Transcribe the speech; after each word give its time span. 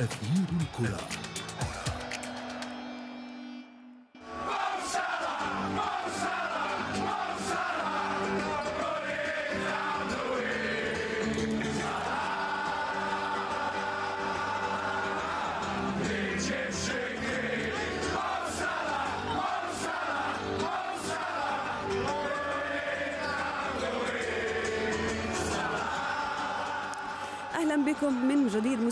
أثير 0.00 0.44
الكرة. 0.60 1.29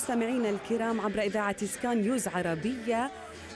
مستمعينا 0.08 0.50
الكرام 0.50 1.00
عبر 1.00 1.22
إذاعة 1.22 1.66
سكان 1.66 2.00
نيوز 2.00 2.28
عربية 2.28 3.10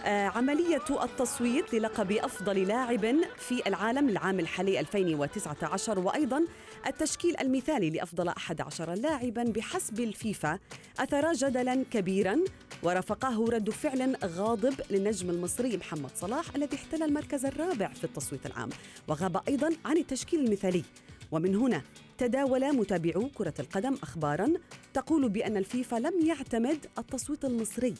آه، 0.05 0.27
عملية 0.27 1.05
التصويت 1.05 1.75
للقب 1.75 2.13
أفضل 2.13 2.63
لاعب 2.69 3.17
في 3.39 3.67
العالم 3.67 4.09
العام 4.09 4.41
الحالي 4.41 4.81
2019 4.81 5.99
وأيضا 5.99 6.45
التشكيل 6.87 7.41
المثالي 7.41 7.91
لأفضل 7.91 8.29
11 8.29 8.95
لاعبا 8.95 9.43
بحسب 9.43 10.01
الفيفا. 10.01 10.59
أثار 10.99 11.33
جدلا 11.33 11.85
كبيرا 11.91 12.39
ورافقه 12.83 13.51
رد 13.51 13.71
فعل 13.71 14.17
غاضب 14.25 14.75
للنجم 14.91 15.31
المصري 15.31 15.77
محمد 15.77 16.11
صلاح 16.17 16.45
الذي 16.57 16.77
احتل 16.77 17.03
المركز 17.03 17.45
الرابع 17.45 17.89
في 17.89 18.05
التصويت 18.05 18.47
العام. 18.47 18.71
وغاب 19.09 19.41
أيضا 19.49 19.71
عن 19.85 19.97
التشكيل 19.97 20.45
المثالي. 20.45 20.85
ومن 21.33 21.57
هنا 21.57 21.83
تداول 22.23 22.77
متابعو 22.77 23.29
كرة 23.29 23.55
القدم 23.61 23.95
أخبارا 24.03 24.53
تقول 24.95 25.29
بأن 25.29 25.57
الفيفا 25.57 25.97
لم 25.97 26.27
يعتمد 26.27 26.87
التصويت 26.99 27.45
المصري 27.45 27.95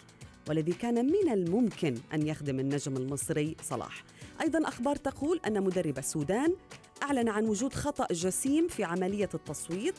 والذي 0.49 0.73
كان 0.73 1.07
من 1.07 1.33
الممكن 1.33 1.95
أن 2.15 2.27
يخدم 2.27 2.61
النجم 2.61 2.97
المصري 2.97 3.57
صلاح. 3.63 4.05
أيضا 4.41 4.69
أخبار 4.69 4.97
تقول 4.97 5.41
أن 5.47 5.63
مدرب 5.63 5.99
السودان 5.99 6.55
أعلن 7.03 7.29
عن 7.29 7.45
وجود 7.45 7.73
خطأ 7.73 8.07
جسيم 8.11 8.69
في 8.69 8.85
عملية 8.85 9.29
التصويت 9.35 9.95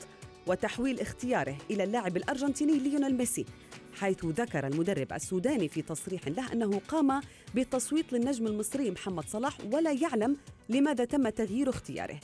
وتحويل 0.48 1.00
اختياره 1.00 1.58
إلى 1.72 1.83
اللاعب 1.83 2.17
الأرجنتيني 2.17 2.80
ليونيل 2.80 3.17
ميسي 3.17 3.45
حيث 3.94 4.26
ذكر 4.26 4.67
المدرب 4.67 5.14
السوداني 5.14 5.67
في 5.67 5.81
تصريح 5.81 6.28
له 6.28 6.53
أنه 6.53 6.81
قام 6.88 7.22
بالتصويت 7.55 8.14
للنجم 8.14 8.48
المصري 8.48 8.92
محمد 8.92 9.28
صلاح 9.28 9.58
ولا 9.72 9.92
يعلم 9.92 10.38
لماذا 10.70 11.05
تم 11.05 11.30
تغيير 11.30 11.70
اختياره. 11.70 12.20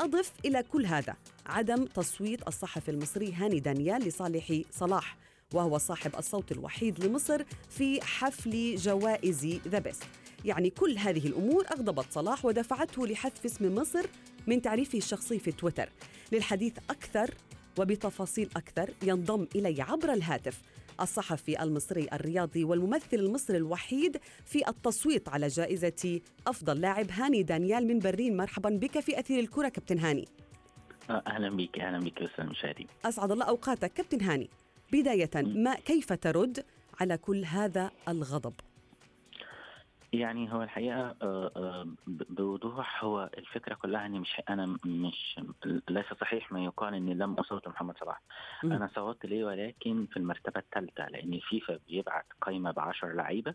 أضف 0.00 0.32
إلى 0.44 0.62
كل 0.62 0.86
هذا 0.86 1.16
عدم 1.46 1.84
تصويت 1.84 2.48
الصحفي 2.48 2.90
المصري 2.90 3.32
هاني 3.32 3.60
دانيال 3.60 4.02
لصالح 4.02 4.60
صلاح 4.70 5.16
وهو 5.54 5.78
صاحب 5.78 6.10
الصوت 6.18 6.52
الوحيد 6.52 7.04
لمصر 7.04 7.42
في 7.70 8.00
حفل 8.02 8.76
جوائز 8.76 9.46
The 9.68 9.78
Best 9.78 10.04
يعني 10.44 10.70
كل 10.70 10.98
هذه 10.98 11.26
الأمور 11.26 11.66
أغضبت 11.72 12.06
صلاح 12.10 12.44
ودفعته 12.44 13.06
لحذف 13.06 13.44
اسم 13.44 13.74
مصر 13.74 14.06
من 14.46 14.62
تعريفه 14.62 14.98
الشخصي 14.98 15.38
في 15.38 15.52
تويتر. 15.52 15.88
للحديث 16.32 16.72
أكثر 16.90 17.34
وبتفاصيل 17.78 18.48
أكثر 18.56 18.90
ينضم 19.02 19.46
إلي 19.56 19.82
عبر 19.82 20.12
الهاتف 20.12 20.62
الصحفي 21.00 21.62
المصري 21.62 22.08
الرياضي 22.12 22.64
والممثل 22.64 23.06
المصري 23.16 23.56
الوحيد 23.56 24.16
في 24.44 24.68
التصويت 24.68 25.28
على 25.28 25.48
جائزة 25.48 26.20
أفضل 26.46 26.80
لاعب 26.80 27.06
هاني 27.10 27.42
دانيال 27.42 27.86
من 27.86 27.98
برلين. 27.98 28.36
مرحبا 28.36 28.70
بك 28.70 29.00
في 29.00 29.18
أثير 29.18 29.40
الكرة 29.40 29.68
كابتن 29.68 29.98
هاني. 29.98 30.28
أهلا 31.10 31.48
بك 31.56 31.78
أهلا 31.78 31.98
بك 31.98 32.22
أستاذ 32.22 32.46
مشاهدين 32.46 32.86
أسعد 33.04 33.30
الله 33.30 33.44
أوقاتك. 33.44 33.92
كابتن 33.92 34.20
هاني 34.22 34.50
بداية 34.92 35.30
ما 35.36 35.74
كيف 35.74 36.12
ترد 36.12 36.64
على 37.00 37.16
كل 37.18 37.44
هذا 37.44 37.90
الغضب؟ 38.08 38.54
يعني 40.12 40.52
هو 40.52 40.62
الحقيقة 40.62 41.00
آه، 41.22 41.52
آه، 41.56 41.86
بوضوح 42.06 43.04
هو 43.04 43.30
الفكرة 43.38 43.74
كلها 43.74 44.06
إني 44.06 44.18
مش 44.18 44.42
أنا 44.50 44.78
مش 44.84 45.40
ليس 45.88 46.06
صحيح 46.20 46.52
ما 46.52 46.64
يقال 46.64 46.94
إني 46.94 47.14
لم 47.14 47.34
أصوت 47.34 47.68
محمد 47.68 47.98
صلاح. 47.98 48.20
أنا 48.64 48.90
صوتت 48.94 49.26
ليه؟ 49.26 49.44
ولكن 49.44 50.06
في 50.10 50.16
المرتبة 50.16 50.60
الثالثة 50.60 51.08
لأن 51.08 51.40
فيفا 51.48 51.78
بيبعت 51.88 52.26
قائمه 52.40 52.70
ب 52.70 52.78
10 52.78 53.12
لعيبة. 53.12 53.54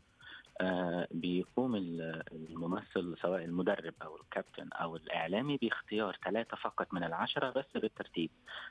بيقوم 1.11 1.75
ال- 1.75 2.23
الممثل 2.31 3.15
سواء 3.21 3.43
المدرب 3.43 3.93
أو 4.01 4.15
الكابتن 4.15 4.69
أو 4.73 4.95
الإعلامي 4.95 5.57
باختيار 5.57 6.17
ثلاثة 6.25 6.57
فقط 6.57 6.93
من 6.93 7.03
العشرة 7.03 7.49
بس 7.49 7.65
بالترتيب. 7.75 8.29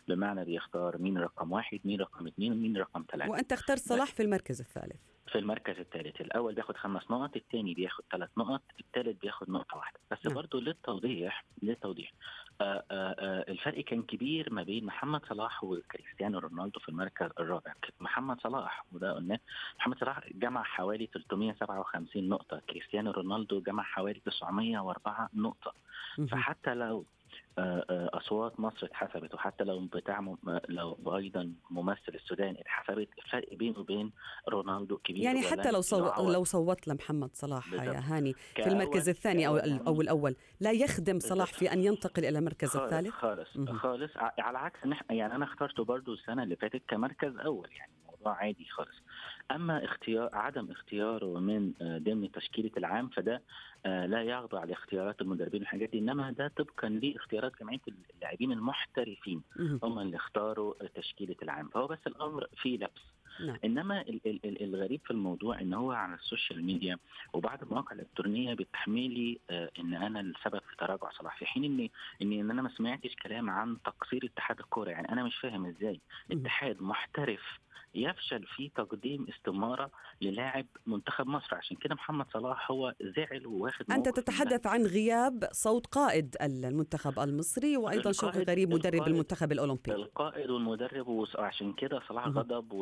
بمعنى 0.08 0.44
بيختار 0.44 0.98
مين 0.98 1.18
رقم 1.18 1.52
واحد 1.52 1.80
مين 1.84 2.00
رقم 2.00 2.26
اثنين 2.26 2.52
ومين 2.52 2.76
رقم 2.76 3.04
ثلاثة 3.12 3.30
وأنت 3.30 3.52
اخترت 3.52 3.78
صلاح 3.80 4.12
في 4.14 4.22
المركز 4.22 4.60
الثالث. 4.60 5.00
في 5.28 5.38
المركز 5.38 5.78
الثالث. 5.78 6.20
الأول 6.20 6.54
بياخد 6.54 6.76
خمس 6.76 7.10
نقط 7.10 7.36
الثاني 7.36 7.74
بياخد 7.74 8.04
ثلاث 8.12 8.30
نقط 8.38 8.62
الثالث 8.80 9.20
بياخد 9.20 9.50
نقطة 9.50 9.76
واحدة. 9.76 9.98
بس 10.10 10.26
نعم. 10.26 10.34
برضو 10.34 10.60
للتوضيح 10.60 11.44
للتوضيح. 11.62 12.12
آآ 12.60 12.84
آآ 12.90 13.44
الفرق 13.48 13.80
كان 13.80 14.02
كبير 14.02 14.52
ما 14.52 14.62
بين 14.62 14.84
محمد 14.84 15.26
صلاح 15.26 15.64
وكريستيانو 15.64 16.38
رونالدو 16.38 16.80
في 16.80 16.88
المركز 16.88 17.30
الرابع. 17.38 17.72
محمد 18.00 18.40
صلاح 18.40 18.84
وده 18.92 19.12
قلنا 19.12 19.38
محمد 19.78 19.98
صلاح 19.98 20.20
جمع 20.32 20.62
حوالي 20.62 21.06
357 21.06 22.28
نقطة. 22.28 22.62
كريستيانو 22.70 23.10
رونالدو 23.10 23.60
جمع 23.60 23.82
حوالي 23.82 24.20
904 24.20 25.28
نقطة. 25.34 25.72
فحتى 26.30 26.74
لو 26.74 26.96
آه، 26.96 27.00
آه، 27.00 27.15
أصوات 27.58 28.60
مصر 28.60 28.86
اتحسبت 28.86 29.34
وحتى 29.34 29.64
لو 29.64 29.80
بتاع 29.86 30.20
م- 30.20 30.36
لو 30.68 31.16
أيضا 31.16 31.52
ممثل 31.70 32.14
السودان 32.14 32.56
اتحسبت 32.58 33.08
الفرق 33.18 33.54
بينه 33.54 33.78
وبين 33.78 34.12
رونالدو 34.48 34.96
كبير 34.96 35.22
يعني 35.22 35.42
حتى 35.42 35.70
لو 35.70 35.80
صو... 35.80 36.04
يعوض. 36.06 36.30
لو 36.30 36.44
صوت 36.44 36.88
لمحمد 36.88 37.30
صلاح 37.34 37.72
يا 37.72 37.78
بالضبط. 37.78 37.96
هاني 37.96 38.32
في 38.54 38.66
المركز 38.66 39.08
الثاني 39.08 39.46
أو 39.46 39.58
كأول- 39.60 39.86
أو 39.86 40.00
الأول 40.00 40.36
لا 40.60 40.70
يخدم 40.72 41.18
صلاح. 41.18 41.52
في 41.52 41.72
أن 41.72 41.80
ينتقل 41.84 42.24
إلى 42.24 42.38
المركز 42.38 42.68
خالص 42.68 42.82
الثالث 42.92 43.10
خالص 43.14 43.56
مهم. 43.56 43.78
خالص 43.78 44.12
على 44.16 44.58
عكس 44.58 44.78
إن 44.84 44.96
يعني 45.16 45.34
أنا 45.34 45.44
اخترته 45.44 45.84
برضو 45.84 46.12
السنة 46.12 46.42
اللي 46.42 46.56
فاتت 46.56 46.82
كمركز 46.88 47.36
أول 47.36 47.68
يعني 47.76 47.92
الموضوع 48.02 48.32
عادي 48.42 48.64
خالص 48.64 48.96
أما 49.50 49.84
اختيار 49.84 50.30
عدم 50.32 50.70
اختياره 50.70 51.38
من 51.40 51.72
آه، 51.82 51.98
ضمن 51.98 52.32
تشكيلة 52.32 52.70
العام 52.76 53.08
فده 53.08 53.42
آه، 53.86 54.06
لا 54.06 54.22
يخضع 54.22 54.64
لاختيارات 54.64 55.20
المدربين 55.20 55.60
والحاجات 55.60 55.90
دي. 55.90 55.98
إنما 55.98 56.30
ده 56.30 56.48
طبقا 56.56 56.88
لاختيارات 56.88 57.52
جمعية 57.60 57.80
اللاعبين 58.14 58.52
المحترفين. 58.52 59.42
هم 59.82 59.98
اللي 59.98 60.16
اختاروا 60.16 60.74
تشكيلة 60.94 61.36
العام. 61.42 61.68
فهو 61.68 61.86
بس 61.86 61.98
الأمر 62.06 62.46
فيه 62.56 62.76
لبس. 62.78 63.02
نعم. 63.46 63.58
إنما 63.64 64.00
ال- 64.00 64.20
ال- 64.26 64.40
ال- 64.44 64.62
الغريب 64.62 65.00
في 65.04 65.10
الموضوع 65.10 65.60
إن 65.60 65.74
هو 65.74 65.92
على 65.92 66.14
ال 66.14 66.21
social 66.21 66.64
media 66.64 66.98
وبعض 67.32 67.62
المواقع 67.62 67.92
الإلكترونية 67.92 68.54
بتحملي 68.54 69.38
آه 69.50 69.70
إن 69.78 69.94
أنا 69.94 70.20
السبب 70.20 70.58
في 70.58 70.76
تراجع 70.78 71.10
صلاح. 71.10 71.38
في 71.38 71.46
حين 71.46 71.64
ان 72.22 72.32
إن 72.32 72.50
أنا 72.50 72.62
ما 72.62 72.68
سمعتش 72.68 73.14
كلام 73.22 73.50
عن 73.50 73.76
تقصير 73.84 74.24
اتحاد 74.24 74.58
الكورة. 74.60 74.90
يعني 74.90 75.12
أنا 75.12 75.24
مش 75.24 75.36
فاهم 75.36 75.66
إزاي. 75.66 76.00
اتحاد 76.32 76.82
محترف 76.82 77.58
يفشل 77.96 78.46
في 78.56 78.68
تقديم 78.76 79.26
استمارة 79.28 79.90
للاعب 80.22 80.66
منتخب 80.86 81.26
مصر 81.26 81.54
عشان 81.54 81.76
كده 81.76 81.94
محمد 81.94 82.26
صلاح 82.32 82.70
هو 82.70 82.94
زعل 83.16 83.46
وواخد 83.46 83.86
ده. 83.86 84.10
تتحدث 84.10 84.66
عن 84.66 84.82
غياب 84.86 85.48
صوت 85.52 85.86
قائد 85.86 86.36
المنتخب 86.42 87.18
المصري 87.18 87.76
وأيضا 87.76 88.12
شوقي 88.12 88.42
غريب 88.42 88.74
مدرب 88.74 88.94
القائد- 88.94 89.12
المنتخب 89.12 89.52
الأولمبي 89.52 89.92
القائد 89.94 90.50
والمدرب 90.50 91.08
وعشان 91.08 91.72
كده 91.72 92.00
صلاح. 92.08 92.26
غضب 92.28 92.72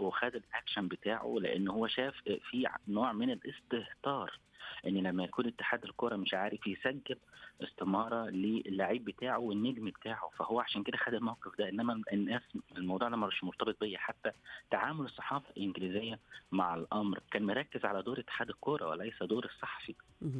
وخد 0.00 0.34
الأكشن 0.34 0.88
بتاعه 0.88 1.36
لأن 1.40 1.68
هو 1.68 1.86
شاف 1.86 2.14
في 2.50 2.66
نوع 2.88 3.12
من 3.12 3.30
الاستهتار 3.30 4.38
إن 4.86 4.94
لما 4.96 5.24
يكون 5.24 5.46
اتحاد 5.46 5.84
الكره 5.84 6.16
مش 6.16 6.34
عارف 6.34 6.66
يسجل 6.66 7.16
استمارة 7.62 8.26
للعيب 8.30 9.04
بتاعه 9.04 9.38
والنجم 9.38 9.84
بتاعه 9.84 10.30
فهو 10.36 10.60
عشان 10.60 10.82
كده 10.82 10.96
خد 10.96 11.14
الموقف 11.14 11.58
ده. 11.58 11.68
إنما 11.68 12.02
الناس 12.12 12.42
الموضوع 12.76 13.08
ده 13.08 13.16
مش 13.16 13.44
مرتبط 13.44 13.80
بيا. 13.80 13.98
حتى 13.98 14.30
تعامل 14.70 15.04
الصحافة 15.04 15.46
الإنجليزية 15.56 16.18
مع 16.52 16.74
الأمر 16.74 17.20
كان 17.30 17.42
مركز 17.42 17.84
على 17.84 18.02
دور 18.02 18.18
اتحاد 18.20 18.48
الكورة 18.48 18.88
وليس 18.88 19.22
دور 19.22 19.44
الصحفي. 19.44 19.94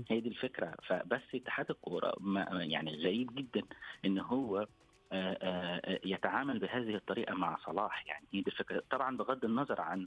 هي 0.08 0.20
دي 0.20 0.28
الفكرة. 0.28 0.74
فبس 0.82 1.22
اتحاد 1.34 1.70
الكورة 1.70 2.14
يعني 2.50 2.96
غريب 2.96 3.34
جدا 3.34 3.62
إن 4.04 4.18
هو 4.18 4.66
يتعامل 6.04 6.58
بهذه 6.58 6.94
الطريقة 6.94 7.34
مع 7.34 7.58
صلاح. 7.66 8.06
يعني 8.06 8.26
دي 8.32 8.44
الفكرة 8.46 8.82
طبعا 8.90 9.16
بغض 9.16 9.44
النظر 9.44 9.80
عن 9.80 10.06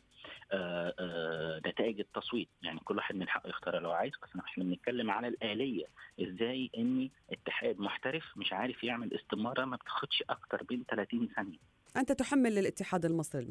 آه، 0.52 0.94
آه، 1.00 1.62
نتائج 1.70 2.00
التصويت. 2.00 2.50
يعني 2.62 2.80
كل 2.80 2.98
واحد 2.98 3.16
من 3.16 3.30
حقه 3.30 3.50
يختار 3.50 3.80
لو 3.80 3.92
عايز 3.92 4.14
بس 4.24 4.30
إحنا 4.46 4.64
بنتكلم 4.64 5.12
على 5.12 5.28
الآلية. 5.28 5.86
إزاي 6.22 6.70
إن 6.78 7.10
اتحاد 7.32 7.80
محترف 7.80 8.24
مش 8.38 8.54
عارف 8.54 8.84
يعمل 8.84 9.14
استمارة 9.14 9.66
ما 9.66 9.76
بتاخدش 9.76 10.24
أكتر 10.30 10.64
من 10.72 10.84
30 10.84 11.30
ثانية. 11.36 11.58
أنت 11.98 12.12
تحمل 12.12 12.58
الاتحاد 12.58 13.06
المصري 13.06 13.42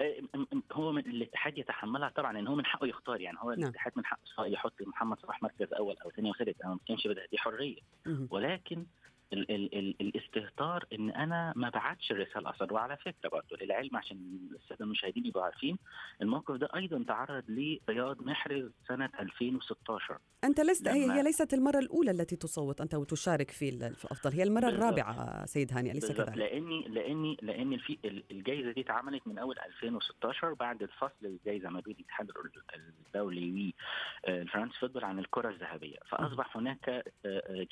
آه، 0.00 0.20
م- 0.34 0.62
هو 0.72 0.92
من 0.92 1.06
الاتحاد 1.06 1.58
يتحملها 1.58 2.08
طبعا 2.08 2.32
لأن 2.32 2.46
هو 2.48 2.54
من 2.54 2.66
حقه 2.66 2.86
يختار. 2.86 3.20
يعني 3.20 3.38
هو 3.40 3.50
نعم. 3.52 3.62
الاتحاد 3.62 3.92
من 3.96 4.04
حقه 4.06 4.46
يحط 4.46 4.82
محمد 4.82 5.20
صلاح 5.20 5.42
مركز 5.42 5.72
أول 5.72 5.96
أو 6.04 6.10
ثاني 6.10 6.28
أو 6.28 6.34
ثالث 6.34 6.60
أنا 6.64 6.70
ما 6.90 6.96
بدأ 7.06 7.26
دي 7.26 7.38
حرية. 7.38 7.80
ولكن 8.30 8.86
ال 9.32 9.50
ال 9.50 9.78
ال 9.78 9.94
الاستهتار 10.00 10.84
إن 10.92 11.10
أنا 11.10 11.52
ما 11.56 11.68
بعتش 11.70 12.10
الرسالة 12.10 12.50
أصلا 12.50 12.72
وعلى 12.72 12.96
فكرة 12.96 13.28
برضه 13.28 13.56
للعلم 13.60 13.96
عشان 13.96 14.38
الساده 14.54 14.84
المشاهدين 14.84 15.26
يبقوا 15.26 15.42
عارفين 15.44 15.78
الموقف 16.22 16.54
ده 16.54 16.68
أيضا 16.74 17.04
تعرض 17.08 17.44
لرياض 17.48 18.22
محرز 18.22 18.70
سنة 18.88 19.10
2016 19.20 20.18
أنت 20.44 20.60
لست 20.60 20.88
هي 20.88 21.12
هي 21.12 21.22
ليست 21.22 21.54
المرة 21.54 21.78
الأولى 21.78 22.10
التي 22.10 22.36
تصوت 22.36 22.80
أنت 22.80 22.94
وتشارك 22.94 23.50
في 23.50 23.68
الافضل 23.68 24.32
هي 24.32 24.42
المرة 24.42 24.60
بالزبط. 24.64 24.82
الرابعة 24.82 25.46
سيد 25.46 25.72
هاني 25.72 25.90
أليس 25.92 26.12
كذلك؟ 26.12 26.36
لأني 26.38 26.88
لأني 26.88 27.36
لأن 27.42 27.72
الفي 27.72 27.98
الجائزه 28.30 28.72
دي 28.72 28.80
اتعملت 28.80 29.26
من 29.28 29.38
أول 29.38 29.58
2016 29.58 30.54
بعد 30.54 30.82
الفصل 30.82 31.12
الجائزه 31.24 31.68
ما 31.68 31.80
بين 31.80 31.94
الاتحاد 31.94 32.30
الدولي 33.06 33.74
وال 34.28 34.39
France 34.39 34.72
Football 34.76 35.04
عن 35.04 35.18
الكرة 35.18 35.50
الذهبية. 35.50 35.98
فأصبح 36.08 36.56
هناك 36.56 37.04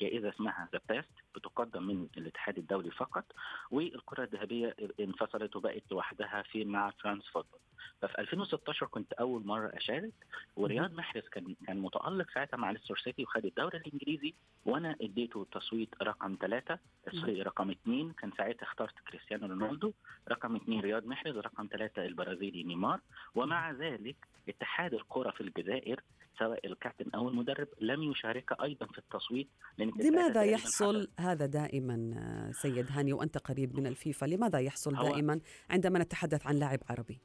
جائزة 0.01 0.29
اسمها 0.29 0.69
The 0.73 0.79
Best 0.89 1.09
بتقدم 1.45 1.83
من 1.83 2.07
الاتحاد 2.17 2.57
الدولي 2.57 2.91
فقط 2.91 3.25
والكرة 3.71 4.23
الذهبية 4.23 4.75
انفصلت 4.99 5.55
وبقت 5.55 5.83
لوحدها 5.91 6.41
في 6.41 6.65
مع 6.65 6.89
France 6.89 7.27
Football. 7.27 7.59
ففي 8.01 8.19
2016 8.19 8.85
كنت 8.87 9.13
أول 9.13 9.45
مرة 9.45 9.67
أشارك 9.67 10.11
ورياض 10.55 10.93
محرز 10.93 11.23
كان 11.23 11.55
كان 11.67 11.77
متألق 11.77 12.29
ساعتها 12.33 12.57
مع 12.57 12.71
ليستر 12.71 12.97
سيتي 12.97 13.23
وخد 13.23 13.45
الدوري 13.45 13.77
الإنجليزي 13.77 14.33
وأنا 14.65 14.95
اديته 15.01 15.41
التصويت 15.41 15.89
رقم 16.03 16.37
ثلاثة 16.41 16.79
sorry 17.11 17.41
رقم 17.41 17.71
اثنين 17.71 18.11
كان 18.13 18.31
ساعتها 18.37 18.63
اخترت 18.63 18.99
كريستيانو 19.09 19.47
رونالدو 19.47 19.93
رقم 20.31 20.55
اثنين 20.55 20.81
رياض 20.81 21.05
محرز 21.05 21.37
رقم 21.37 21.67
ثلاثة 21.71 22.05
البرازيلي 22.05 22.63
نيمار. 22.63 22.99
ومع 23.35 23.71
ذلك 23.71 24.15
اتحاد 24.49 24.93
الكرة 24.93 25.31
في 25.31 25.41
الجزائر 25.41 26.01
سواء 26.39 26.67
الكابتن 26.67 27.09
أو 27.15 27.29
المدرب 27.29 27.67
لم 27.81 28.03
يشارك 28.03 28.61
أيضا 28.61 28.85
في 28.85 28.97
التصويت 28.97 29.47
لماذا 29.77 30.43
يحصل 30.43 31.07
هذا 31.19 31.45
دائما 31.45 32.51
سيد 32.51 32.87
هاني 32.91 33.13
وأنت 33.13 33.37
قريب 33.37 33.75
من 33.79 33.87
الفيفا 33.87 34.25
لماذا 34.25 34.59
يحصل 34.59 34.95
دائما 34.95 35.39
عندما 35.69 35.99
نتحدث 35.99 36.47
عن 36.47 36.55
لاعب 36.55 36.79
عربي؟ 36.89 37.19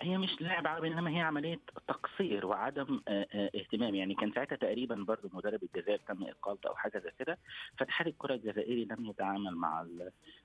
هي 0.00 0.18
مش 0.18 0.40
لاعب 0.40 0.66
عربي 0.66 0.88
إنما 0.88 1.10
هي 1.10 1.20
عملية 1.20 1.60
تقصير 1.88 2.46
وعدم 2.46 3.00
اهتمام. 3.08 3.94
يعني 3.94 4.14
كان 4.14 4.32
ساعتها 4.32 4.56
تقريبا 4.56 4.94
برضه 4.94 5.30
مدرب 5.32 5.60
الجزائر 5.62 5.98
تم 6.08 6.22
اقالته 6.24 6.68
أو 6.68 6.74
حاجة 6.74 6.98
زي 6.98 7.10
كده 7.18 7.38
فاتحاد 7.78 8.06
الكرة 8.06 8.34
الجزائري 8.34 8.84
لم 8.84 9.06
يتعامل 9.06 9.54
مع 9.54 9.86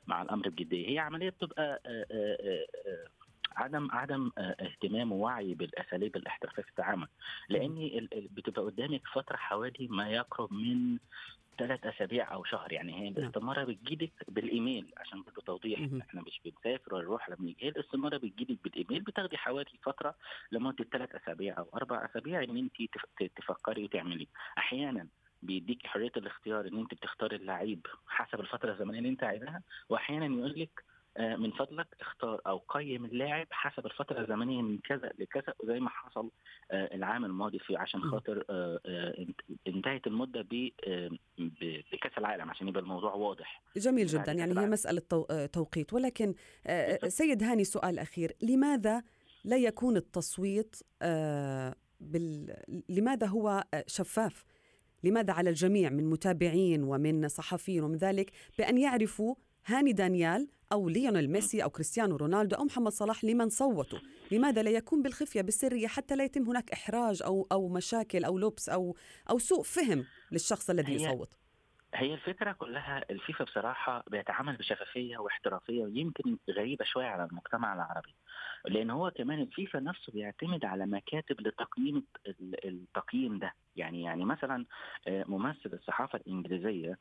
مع 0.08 0.22
الأمر 0.22 0.50
بجدية. 0.50 0.90
هي 0.90 1.00
عملية 1.00 1.30
بتبقى 1.30 1.82
عدم 3.56 3.92
عدم 3.92 4.32
اهتمام 4.38 5.12
ووعي 5.12 5.54
بالأساليب 5.54 6.16
الاحترافية 6.16 6.62
في 6.64 6.70
التعامل. 6.70 7.08
لأن 7.50 8.08
بتبقى 8.14 8.62
قدامك 8.62 9.02
فترة 9.14 9.38
حوالي 9.38 9.88
ما 9.88 10.10
يقرب 10.10 10.54
من 10.54 10.98
ثلاث 11.60 11.86
أسابيع 11.86 12.34
أو 12.34 12.44
شهر. 12.44 12.74
يعني 12.74 13.02
هي 13.02 13.08
الاستمارة 13.08 13.64
بتجيلك 13.64 14.12
بالإيميل 14.28 14.94
عشان 14.98 15.22
برضه 15.22 15.42
توضيح. 15.42 15.80
إحنا 16.02 16.22
مش 16.22 16.42
بنسافر 16.46 16.96
ولا 16.96 17.04
نروح 17.04 17.30
لما 17.30 17.42
نيجي 17.42 17.66
هي 17.66 17.70
الاستمارة 17.70 18.18
بتجيلك 18.18 18.64
بالإيميل 18.64 19.02
بتاخدي 19.02 19.38
حوالي 19.38 19.80
فترة 19.84 20.16
لمدة 20.52 20.86
ثلاث 20.92 21.16
أسابيع 21.16 21.58
أو 21.58 21.70
أربع 21.76 22.06
أسابيع 22.06 22.44
إن 22.44 22.58
انت 22.58 22.76
تفكري 23.38 23.84
وتعملي. 23.84 24.28
أحيانا 24.58 25.08
بيديكي 25.44 25.88
حرية 25.88 26.12
الاختيار 26.18 26.68
إن 26.68 26.78
انت 26.78 26.94
بتختاري 26.94 27.36
اللعيب 27.36 27.88
حسب 28.08 28.40
الفترة 28.40 28.72
الزمنية 28.74 28.98
اللي 28.98 29.10
انت 29.10 29.24
عايزاها 29.24 29.62
وأحيانا 29.90 30.26
يقول 30.26 30.60
لك 30.60 30.84
من 31.20 31.52
فضلك 31.52 31.88
اختار 32.02 32.42
أو 32.48 32.58
قيم 32.58 33.06
اللاعب 33.06 33.48
حسب 33.52 33.86
الفترة 33.86 34.22
الزمنية 34.22 34.62
من 34.62 34.78
كذا 34.78 35.12
لكذا 35.20 35.54
زي 35.64 35.80
ما 35.80 35.90
حصل 35.90 36.32
العام 36.72 37.26
الماضي 37.26 37.60
في 37.60 37.76
عشان 37.76 38.02
خاطر 38.02 38.46
انتهت 39.68 40.08
المدة 40.08 40.48
بكأس 41.92 42.18
العالم 42.18 42.50
عشان 42.50 42.68
يبقى 42.68 42.82
الموضوع 42.82 43.14
واضح. 43.14 43.62
جميل 43.78 44.08
جدا. 44.08 44.32
يعني 44.32 44.60
هي 44.60 44.68
مسألة 44.68 45.02
توقيت. 45.54 45.94
ولكن 45.94 46.34
سيد 47.08 47.44
هاني 47.44 47.64
سؤال 47.64 48.00
أخير. 48.00 48.36
لماذا 48.42 49.04
لا 49.44 49.58
يكون 49.58 49.98
التصويت 49.98 50.76
بال... 52.00 52.56
لماذا 52.90 53.28
هو 53.28 53.64
شفاف؟ 53.88 54.46
لماذا 55.04 55.34
على 55.34 55.50
الجميع 55.50 55.90
من 55.90 56.10
متابعين 56.10 56.84
ومن 56.84 57.28
صحفيين 57.28 57.84
ومن 57.84 57.96
ذلك 57.96 58.32
بأن 58.58 58.78
يعرفوا 58.78 59.36
هاني 59.66 59.94
دانيال 59.94 60.48
أو 60.74 60.90
ليونيل 60.90 61.32
ميسي 61.32 61.64
أو 61.64 61.70
كريستيانو 61.70 62.16
رونالدو 62.16 62.56
أو 62.56 62.64
محمد 62.64 62.92
صلاح 62.92 63.24
لمن 63.24 63.50
صوتوا. 63.50 64.00
لماذا 64.32 64.64
لا 64.64 64.70
يكون 64.70 65.02
بالخفية 65.02 65.42
بالسرية 65.42 65.88
حتى 65.88 66.16
لا 66.16 66.24
يتم 66.24 66.44
هناك 66.44 66.72
إحراج 66.72 67.24
أو, 67.24 67.48
أو 67.52 67.70
مشاكل 67.70 68.24
أو 68.24 68.38
لبس 68.38 68.70
أو, 68.70 68.96
أو 69.30 69.38
سوء 69.38 69.64
فهم 69.64 70.06
للشخص 70.32 70.70
الذي 70.70 70.94
يصوت؟ 70.94 71.38
هي 71.96 72.14
الفكرة 72.14 72.52
كلها 72.52 73.06
الفيفا 73.10 73.44
بصراحة 73.44 74.04
بيتعامل 74.08 74.58
بشفافية 74.58 75.18
واحترافية 75.18 75.84
ويمكن 75.84 76.38
غريبة 76.50 76.86
شوية 76.86 77.06
على 77.06 77.24
المجتمع 77.24 77.74
العربي. 77.74 78.16
لأن 78.66 78.90
هو 78.90 79.12
كمان 79.12 79.42
الفيفا 79.42 79.80
نفسه 79.80 80.14
بيعتمد 80.14 80.66
على 80.66 80.86
مكاتب 80.86 81.42
لتقييم 81.42 82.04
التقييم 82.66 83.40
ده. 83.40 83.54
يعني 83.76 84.04
يعني 84.04 84.26
مثلا 84.26 84.66
ممثل 85.08 85.70
الصحافة 85.74 86.18
الإنجليزية 86.20 86.98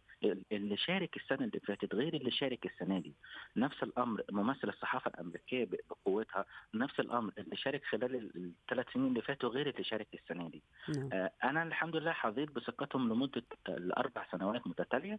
اللي 0.53 0.77
شارك 0.77 1.17
السنة 1.17 1.45
اللي 1.45 1.61
فاتت 1.61 1.95
غير 1.95 2.15
اللي 2.15 2.31
شارك 2.31 2.67
السنة 2.67 2.99
دي. 2.99 3.15
نفس 3.57 3.83
الأمر 3.83 4.23
ممثل 4.31 4.69
الصحافة 4.69 5.11
الأمريكية 5.15 5.69
بقوتها 5.91 6.45
نفس 6.75 7.01
الأمر 7.01 7.33
اللي 7.39 7.57
شارك 7.57 7.85
خلال 7.85 8.31
الثلاث 8.37 8.87
سنين 8.95 9.07
اللي 9.07 9.23
فاتوا 9.23 9.49
غير 9.49 9.69
اللي 9.69 9.85
شارك 9.85 10.09
السنة 10.15 10.49
دي. 10.49 10.63
نعم. 10.89 11.29
أنا 11.45 11.63
الحمد 11.63 11.97
لله 11.97 12.13
حظيت 12.13 12.51
بثقتهم 12.51 13.13
لمدة 13.13 13.45
الأربع 13.69 14.27
سنوات 14.33 14.67
متتالية. 14.67 15.19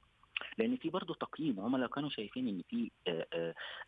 لأن 0.58 0.78
في 0.78 0.90
برضه 0.90 1.14
تقييم 1.14 1.60
هم 1.60 1.78
لو 1.78 1.88
كانوا 1.88 2.10
شايفين 2.10 2.48
إن 2.48 2.62
في 2.70 2.92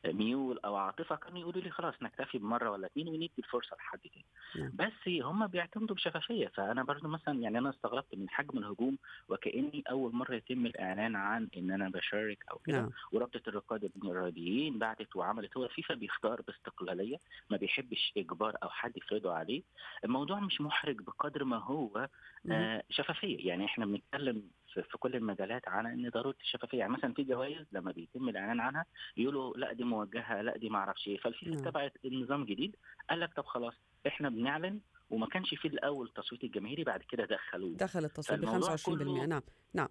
ميول 0.05 0.59
أو 0.65 0.75
عاطفة 0.75 1.15
كانوا 1.15 1.39
يقولوا 1.39 1.61
لي 1.61 1.69
خلاص 1.69 1.93
نكتفي 2.01 2.37
بمرة 2.37 2.69
ولا 2.71 2.87
اتنين 2.87 3.07
وندي 3.07 3.31
الفرصة 3.39 3.75
لحد 3.75 3.99
تاني. 3.99 4.25
بس 4.73 5.07
هم 5.07 5.47
بيعتمدوا 5.47 5.95
بشفافية 5.95 6.47
فأنا 6.47 6.83
برضه 6.83 7.09
مثلا 7.09 7.39
يعني 7.39 7.57
أنا 7.57 7.69
استغربت 7.69 8.15
من 8.15 8.29
حجم 8.29 8.57
الهجوم 8.57 8.97
وكأني 9.29 9.83
أول 9.89 10.15
مرة 10.15 10.35
يتم 10.35 10.65
الإعلان 10.65 11.15
عن 11.15 11.49
إن 11.57 11.71
أنا 11.71 11.89
بشارك 11.89 12.43
أو 12.51 12.57
كده. 12.57 12.89
ورابطه 13.11 13.41
الرقابه 13.49 13.89
الرياضيين 14.03 14.79
بعتت 14.79 15.15
وعملت 15.15 15.57
هو 15.57 15.63
الفيفا 15.65 15.93
بيختار 15.93 16.41
باستقلالية 16.41 17.17
ما 17.49 17.57
بيحبش 17.57 18.13
إجبار 18.17 18.55
أو 18.63 18.69
حد 18.69 18.97
يفرضه 18.97 19.33
عليه. 19.33 19.63
الموضوع 20.03 20.39
مش 20.39 20.61
محرج 20.61 21.01
بقدر 21.01 21.43
ما 21.43 21.57
هو 21.57 22.09
آه 22.51 22.83
شفافية. 22.89 23.47
يعني 23.47 23.65
إحنا 23.65 23.85
بنتكلم 23.85 24.43
في 24.81 24.97
كل 24.97 25.15
المجالات 25.15 25.67
على 25.67 25.93
إن 25.93 26.09
ضرورة 26.09 26.35
الشفافية. 26.41 26.77
يعني 26.77 26.93
مثلا 26.93 27.13
في 27.13 27.23
جوائز 27.23 27.65
لما 27.71 27.91
بيتم 27.91 28.29
الإعلان 28.29 28.59
عنها 28.59 28.85
يقولوا 29.17 29.57
لا 29.57 29.73
دي 29.73 29.83
موجهة 29.83 30.41
لا 30.41 30.57
دي 30.57 30.69
ما 30.69 30.77
أعرفش 30.77 31.07
إيه. 31.07 31.17
فالفيفا 31.17 31.59
اتبعت 31.59 31.93
النظام 32.05 32.45
جديد. 32.45 32.75
قال 33.09 33.19
لك 33.19 33.33
طب 33.33 33.45
خلاص 33.45 33.73
إحنا 34.07 34.29
بنعلن 34.29 34.79
وما 35.09 35.27
كانش 35.27 35.53
في 35.53 35.67
الأول 35.67 36.07
التصويت 36.07 36.43
الجماهيري 36.43 36.83
بعد 36.83 37.01
كده 37.11 37.25
دخلوه. 37.25 37.77
دخل 37.77 38.05
التصويت 38.05 38.39
ب 38.39 38.45
25% 38.45 39.27
نعم. 39.27 39.41
نعم. 39.73 39.89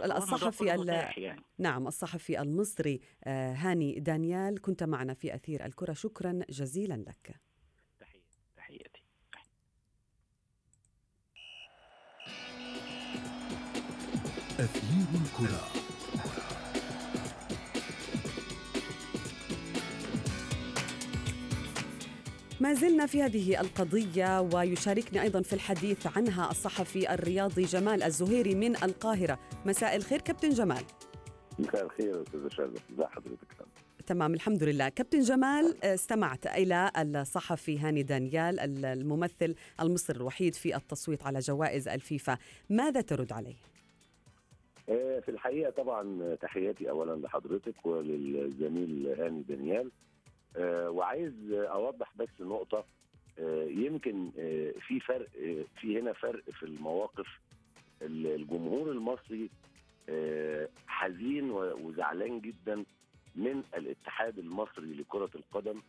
الصحفي 0.00 0.64
يعني. 0.64 1.42
نعم 1.58 1.86
الصحفي 1.86 2.40
المصري 2.40 3.00
هاني 3.26 4.00
دانيال 4.00 4.60
كنت 4.60 4.82
معنا 4.82 5.14
في 5.14 5.34
أثير 5.34 5.64
الكرة. 5.64 5.92
شكرا 5.92 6.40
جزيلا 6.50 6.94
لك. 6.94 7.45
أثير 14.60 15.06
الكرة. 15.14 15.66
ما 22.60 22.74
زلنا 22.74 23.06
في 23.06 23.22
هذه 23.22 23.60
القضية 23.60 24.40
ويشاركني 24.40 25.22
أيضا 25.22 25.42
في 25.42 25.52
الحديث 25.52 26.06
عنها 26.16 26.50
الصحفي 26.50 27.14
الرياضي 27.14 27.62
جمال 27.62 28.02
الزهيري 28.02 28.54
من 28.54 28.76
القاهرة. 28.76 29.38
مساء 29.66 29.96
الخير 29.96 30.20
كابتن 30.20 30.50
جمال. 30.50 30.82
مساء 31.58 31.84
الخير 31.84 32.22
أستاذ 32.22 32.48
شرف 32.50 32.70
ازي 32.92 33.06
حضرتك 33.06 33.46
تمام 34.06 34.34
الحمد 34.34 34.62
لله. 34.62 34.88
كابتن 34.88 35.20
جمال 35.20 35.84
استمعت 35.84 36.46
إلى 36.46 36.92
الصحفي 36.98 37.78
هاني 37.78 38.02
دانيال 38.02 38.84
الممثل 38.84 39.54
المصري 39.80 40.16
الوحيد 40.16 40.54
في 40.54 40.76
التصويت 40.76 41.22
على 41.22 41.38
جوائز 41.38 41.88
الفيفا. 41.88 42.38
ماذا 42.70 43.00
ترد 43.00 43.32
عليه؟ 43.32 43.56
في 44.86 45.28
الحقيقة 45.28 45.70
طبعا 45.70 46.34
تحياتي 46.34 46.90
اولا 46.90 47.26
لحضرتك 47.26 47.86
وللزميل 47.86 49.06
هاني 49.18 49.42
دانيال. 49.42 49.90
وعايز 50.96 51.52
أوضح 51.52 52.12
بس 52.16 52.28
نقطة. 52.40 52.84
يمكن 53.68 54.30
في 54.86 55.00
فرق 55.00 55.28
في 55.80 55.98
هنا 56.00 56.12
فرق 56.12 56.50
في 56.50 56.62
المواقف. 56.62 57.26
الجمهور 58.02 58.90
المصري 58.90 59.50
حزين 60.86 61.50
وزعلان 61.50 62.40
جدا 62.40 62.84
من 63.36 63.62
الاتحاد 63.76 64.38
المصري 64.38 64.94
لكرة 64.94 65.30
القدم 65.34 65.82